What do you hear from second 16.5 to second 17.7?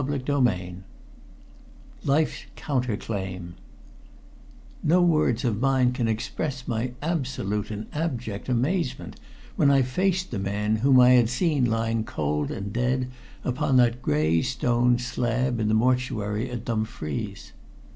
Dumfries.